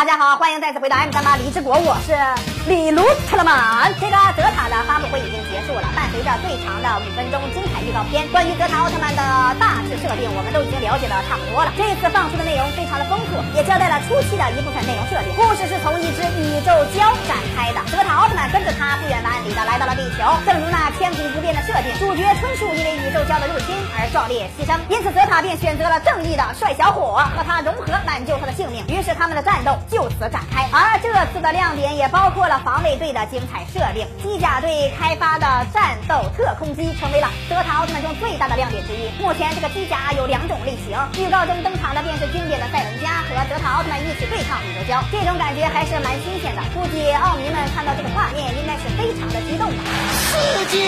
[0.00, 2.16] 大家好，欢迎再次回到 M 三八李之国，我是
[2.64, 3.92] 李卢特勒曼。
[4.00, 9.20] 这个泽塔的发布会已经结束了，伴随着最长的五分钟精彩预告片，关于泽塔奥特曼的
[9.60, 11.68] 大致设定，我们都已经了解的差不多了。
[11.76, 15.28] 这次放出的内容非常的丰富，也交代了初期的一部分内容设定。
[15.36, 20.24] 故事是从一只宇宙蛟展开的，泽塔奥特曼跟着他不远万里的来到了地球。
[20.48, 28.84] 正如那千古不变的设定，主角春树因为宇宙蛟的入侵而壮烈牺牲，因此泽塔便选择了正义的帅小伙和他融合，挽救他的性命。
[28.88, 29.70] 于是他们的战斗。
[29.90, 34.06] 就此展开，而这次的亮点也包括了防卫队的精彩设定。
[34.22, 39.10] 机甲队开发的战斗特空机成为了德塔奥特曼中最大的亮点之一。
[39.20, 46.62] 目前这个机甲有两种类型，预告中登场的便是经典的赛文加和德塔奥特曼一起对抗宇宙蛟，这种感觉还是蛮新鲜的。
[46.74, 49.82] 估计奥迷们看到这个画面应该是非常的激动吧。
[50.70, 50.86] 世界，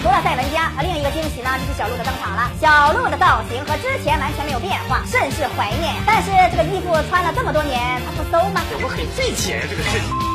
[0.00, 2.50] 除了赛文加，另一个惊喜呢就是小鹿的登场了。
[2.58, 6.02] 小鹿的造型和之前完全没有变化，甚是怀念呀。
[6.06, 8.00] 但是这个衣服穿了这么多年。
[8.06, 8.62] 它不馊吗？
[8.82, 10.25] 我很费解呀，这个事。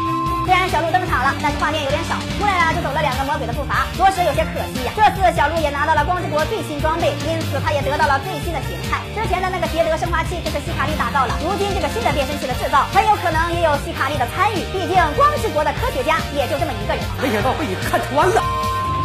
[0.45, 4.91] 虽然小鹿登场了，但是画面有点少，出来了就走了两个魔鬼的步伐，着实有些可惜呀。
[4.95, 8.99] 这次小鹿也拿到了光之国最新装备，因此他也得到了最新的形态。
[9.15, 17.03] 之前的那个捷德升华器就是希卡利打造了，如今这个新的变身器的制造很有可能也有希卡利的参与，毕竟光之国的科学家也就这么一个人。
[17.21, 18.60] 没想到被你看穿了。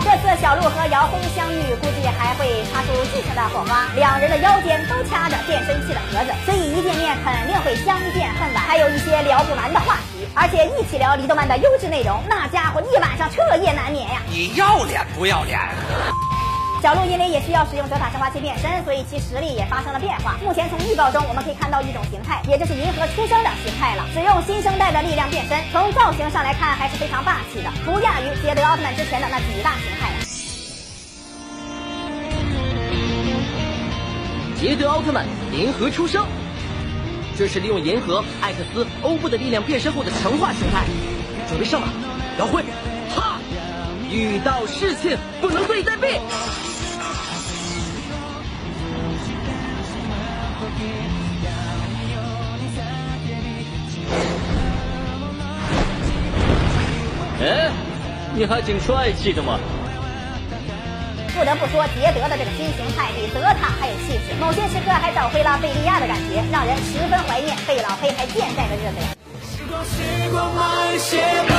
[0.07, 3.89] 这次小鹿和姚红相遇，估计还会擦出激情的火花。
[3.97, 10.25] 两人的腰间都掐着变身器的盒子，所以一见面肯定会相见恨晚，还有一些聊不完的话题。
[10.33, 14.23] 而且一起聊李动漫的优质内容，那家伙一晚上彻夜难眠呀！
[14.29, 15.59] 你要脸不要脸？
[16.87, 20.39] 小鹿因为也需要使用泽塔升华器变身，所以其实力也发生了变化。
[20.41, 24.06] 目前从预告中我们可以看到一种形态，也就是银河出生的形态了。
[24.15, 30.17] 使用新生代的力量变身，从造型上来看还是非常霸气的，不亚于捷德奥特曼之前的那几大形态了。
[34.55, 36.25] 捷德奥特曼银河出生，
[37.37, 40.84] 这是利用银河艾克斯欧布的力量变身后的强化形态。
[41.49, 41.88] 准备上吧，
[42.38, 42.62] 姚辉，
[43.12, 43.41] 哈！
[44.09, 46.21] 遇到事情不能坐以待毙
[57.47, 57.71] 哎，
[58.34, 59.61] 你还挺帅气的嘛！
[61.33, 69.15] 不得不说，杰德的这个新形态比德塔还有气势，某些时刻还找回了贝利亚的感觉，让人十分怀念贝老黑还健在的日子呀。
[69.47, 71.55] 时光，时光慢些吧，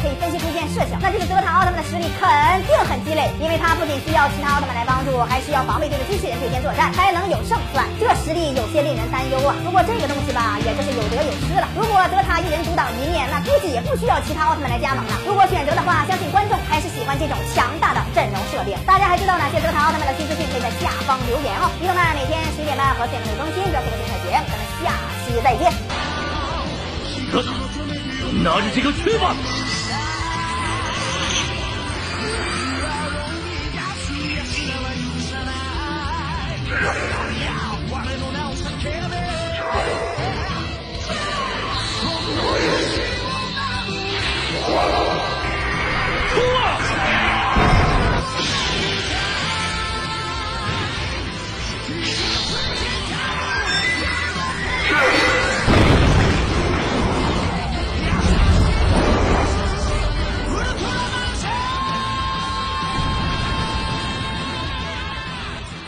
[0.00, 2.28] 可以分析出一件事情那这个德塔奥特曼的实力肯
[2.64, 7.84] 定很鸡肋因为他不仅需要其他奥特曼来帮助，还需要防卫队的机器人对天作战，才能有胜算。
[7.98, 9.56] 这实力有些令人担忧啊！
[9.64, 11.66] 不过这个东西吧，也就是有得有失了。
[11.74, 15.12] 如果德塔一人独挡一面，那估计也不需要其他奥特曼来加盟了。
[15.26, 18.78] 如果选择的话，相信观众还是喜欢这种强大的阵容设定。
[18.86, 20.46] 大家还知道哪些德塔奥特曼的新资讯？
[20.52, 21.70] 可以在下方留言哦。
[21.82, 24.44] 移动漫每天十一点半和四点会更新，不要错过精彩节目。
[24.46, 24.86] 咱们下
[25.26, 25.72] 期再见。
[27.32, 27.48] 德塔，
[28.44, 29.34] 拿着这个去吧。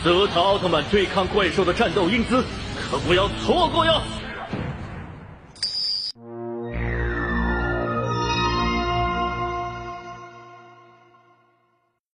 [0.05, 2.43] 泽塔奥特曼对抗怪兽的战斗英姿，
[2.79, 3.99] 可不要错过哟！